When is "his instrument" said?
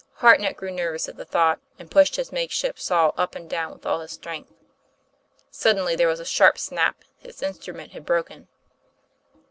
7.19-7.91